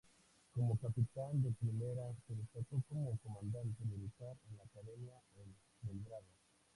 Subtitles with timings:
[0.55, 6.25] Como Capitán de primera se destacó como comandante militar en la academia en Belgrado.